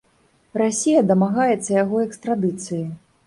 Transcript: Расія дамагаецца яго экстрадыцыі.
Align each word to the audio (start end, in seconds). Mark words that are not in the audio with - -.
Расія 0.61 1.03
дамагаецца 1.11 1.69
яго 1.83 2.01
экстрадыцыі. 2.09 2.83